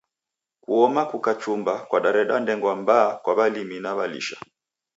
[0.63, 4.37] Kuoma kukachumba kwadareda ndengwa mbaa kwa walimi na walisha.